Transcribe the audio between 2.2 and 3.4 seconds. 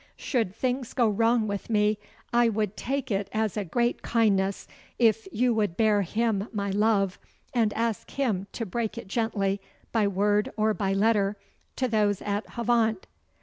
I would take it